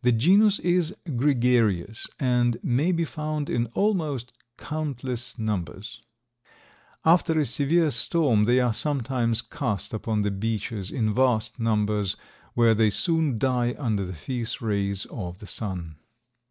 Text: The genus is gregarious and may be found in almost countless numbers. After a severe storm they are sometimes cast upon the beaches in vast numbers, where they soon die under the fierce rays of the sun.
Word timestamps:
The 0.00 0.12
genus 0.12 0.58
is 0.60 0.94
gregarious 1.14 2.06
and 2.18 2.56
may 2.62 2.90
be 2.90 3.04
found 3.04 3.50
in 3.50 3.66
almost 3.74 4.32
countless 4.56 5.38
numbers. 5.38 6.00
After 7.04 7.38
a 7.38 7.44
severe 7.44 7.90
storm 7.90 8.46
they 8.46 8.60
are 8.60 8.72
sometimes 8.72 9.42
cast 9.42 9.92
upon 9.92 10.22
the 10.22 10.30
beaches 10.30 10.90
in 10.90 11.12
vast 11.12 11.60
numbers, 11.60 12.16
where 12.54 12.72
they 12.74 12.88
soon 12.88 13.38
die 13.38 13.74
under 13.76 14.06
the 14.06 14.14
fierce 14.14 14.62
rays 14.62 15.04
of 15.10 15.38
the 15.38 15.46
sun. 15.46 15.96